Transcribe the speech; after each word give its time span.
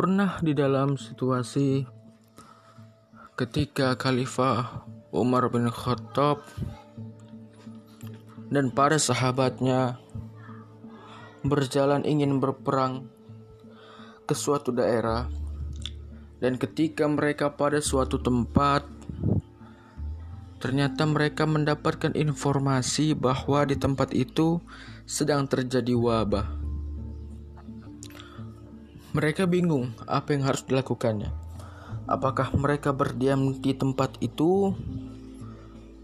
Pernah 0.00 0.40
di 0.40 0.56
dalam 0.56 0.96
situasi 0.96 1.84
ketika 3.36 3.92
Khalifah 4.00 4.88
Umar 5.12 5.52
bin 5.52 5.68
Khattab 5.68 6.40
dan 8.48 8.72
para 8.72 8.96
sahabatnya 8.96 10.00
berjalan 11.44 12.08
ingin 12.08 12.40
berperang 12.40 13.12
ke 14.24 14.32
suatu 14.32 14.72
daerah. 14.72 15.28
Dan 16.40 16.56
ketika 16.56 17.04
mereka 17.04 17.52
pada 17.52 17.84
suatu 17.84 18.16
tempat 18.16 18.88
ternyata 20.64 21.04
mereka 21.04 21.44
mendapatkan 21.44 22.16
informasi 22.16 23.12
bahwa 23.12 23.68
di 23.68 23.76
tempat 23.76 24.16
itu 24.16 24.64
sedang 25.04 25.44
terjadi 25.44 25.92
wabah 25.92 26.69
mereka 29.10 29.42
bingung 29.46 29.90
apa 30.06 30.34
yang 30.34 30.46
harus 30.46 30.62
dilakukannya. 30.62 31.34
Apakah 32.06 32.54
mereka 32.54 32.94
berdiam 32.94 33.54
di 33.58 33.74
tempat 33.74 34.18
itu 34.22 34.74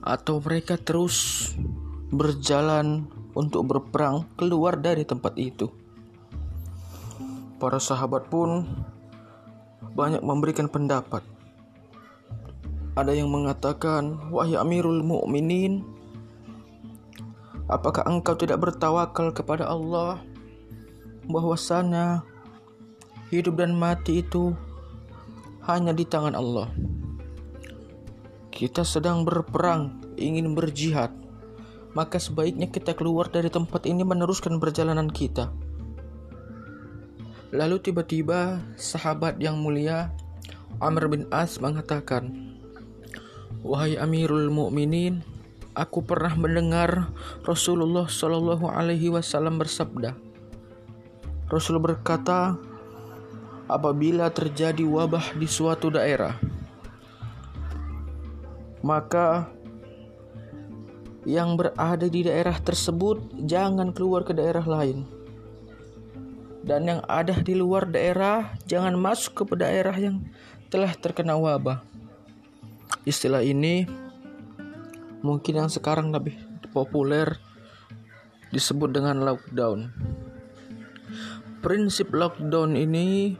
atau 0.00 0.40
mereka 0.40 0.80
terus 0.80 1.48
berjalan 2.12 3.08
untuk 3.32 3.68
berperang 3.68 4.28
keluar 4.36 4.76
dari 4.76 5.04
tempat 5.08 5.36
itu? 5.40 5.72
Para 7.60 7.80
sahabat 7.80 8.28
pun 8.28 8.64
banyak 9.92 10.20
memberikan 10.24 10.68
pendapat. 10.68 11.24
Ada 12.96 13.16
yang 13.16 13.32
mengatakan, 13.32 14.32
"Wahai 14.32 14.60
Amirul 14.60 15.00
Mukminin, 15.00 15.84
apakah 17.68 18.04
engkau 18.08 18.36
tidak 18.36 18.60
bertawakal 18.60 19.32
kepada 19.32 19.68
Allah 19.68 20.20
bahwasanya 21.28 22.24
Hidup 23.30 23.62
dan 23.62 23.78
mati 23.78 24.26
itu 24.26 24.58
hanya 25.62 25.94
di 25.94 26.02
tangan 26.02 26.34
Allah. 26.34 26.66
Kita 28.50 28.82
sedang 28.82 29.22
berperang, 29.22 30.02
ingin 30.18 30.50
berjihad, 30.50 31.14
maka 31.94 32.18
sebaiknya 32.18 32.66
kita 32.66 32.90
keluar 32.98 33.30
dari 33.30 33.46
tempat 33.46 33.86
ini 33.86 34.02
meneruskan 34.02 34.58
perjalanan 34.58 35.06
kita. 35.06 35.54
Lalu 37.54 37.78
tiba-tiba 37.78 38.58
sahabat 38.74 39.38
yang 39.38 39.62
mulia 39.62 40.10
Amr 40.82 41.06
bin 41.06 41.22
As 41.30 41.62
mengatakan, 41.62 42.34
"Wahai 43.62 43.94
Amirul 43.94 44.50
Mukminin, 44.50 45.22
aku 45.78 46.02
pernah 46.02 46.34
mendengar 46.34 47.14
Rasulullah 47.46 48.10
Shallallahu 48.10 48.66
alaihi 48.66 49.06
wasallam 49.06 49.62
bersabda." 49.62 50.18
Rasul 51.50 51.82
berkata, 51.82 52.69
apabila 53.70 54.26
terjadi 54.34 54.82
wabah 54.82 55.38
di 55.38 55.46
suatu 55.46 55.88
daerah, 55.94 56.34
maka 58.82 59.48
yang 61.28 61.56
berada 61.56 62.06
di 62.08 62.24
daerah 62.24 62.56
tersebut 62.56 63.44
jangan 63.44 63.92
keluar 63.92 64.24
ke 64.24 64.32
daerah 64.32 64.64
lain. 64.64 65.04
Dan 66.60 66.84
yang 66.84 67.00
ada 67.08 67.32
di 67.40 67.56
luar 67.56 67.88
daerah 67.88 68.52
jangan 68.68 68.92
masuk 68.96 69.48
ke 69.48 69.54
daerah 69.56 69.96
yang 69.96 70.20
telah 70.68 70.92
terkena 70.92 71.36
wabah. 71.36 71.80
Istilah 73.08 73.40
ini 73.40 73.88
mungkin 75.24 75.64
yang 75.64 75.70
sekarang 75.72 76.12
lebih 76.12 76.36
populer 76.72 77.40
disebut 78.52 78.92
dengan 78.92 79.24
lockdown. 79.24 79.92
Prinsip 81.60 82.12
lockdown 82.12 82.76
ini 82.76 83.36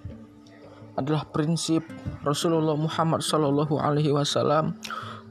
adalah 0.95 1.27
prinsip 1.29 1.87
Rasulullah 2.27 2.75
Muhammad 2.75 3.23
Sallallahu 3.23 3.79
Alaihi 3.79 4.15
Wasallam 4.15 4.79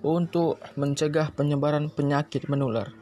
untuk 0.03 0.59
mencegah 0.79 1.31
penyebaran 1.35 1.91
penyakit 1.91 2.47
menular. 2.47 2.95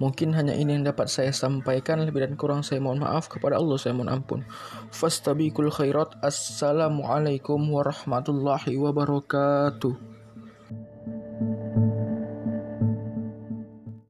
Mungkin 0.00 0.32
hanya 0.32 0.56
ini 0.56 0.80
yang 0.80 0.88
dapat 0.88 1.12
saya 1.12 1.28
sampaikan 1.28 2.00
lebih 2.00 2.24
dan 2.24 2.32
kurang 2.32 2.64
saya 2.64 2.80
mohon 2.80 3.04
maaf 3.04 3.28
kepada 3.28 3.60
Allah 3.60 3.76
saya 3.76 3.92
mohon 3.92 4.08
ampun. 4.08 4.40
Fastabiqul 4.88 5.68
khairat. 5.68 6.16
Assalamualaikum 6.24 7.60
warahmatullahi 7.68 8.80
wabarakatuh. 8.80 10.19